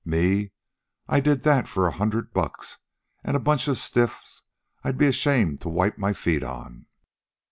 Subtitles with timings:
[0.03, 0.49] ME
[1.07, 2.79] I did that for a hundred bucks
[3.23, 4.41] an' a bunch of stiffs
[4.83, 6.87] I'd be ashamed to wipe my feet on.